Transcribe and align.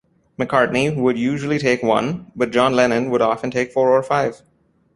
McCartney 0.35 0.95
would 0.95 1.15
usually 1.15 1.59
take 1.59 1.83
one, 1.83 2.31
but 2.35 2.49
John 2.49 2.73
Lennon 2.75 3.11
would 3.11 3.21
often 3.21 3.51
take 3.51 3.71
four 3.71 3.89
or 3.91 4.01
five. 4.01 4.41